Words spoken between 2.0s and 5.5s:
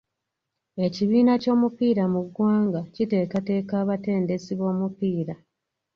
mu ggwanga kiteekateka abatendesi b'omupiira.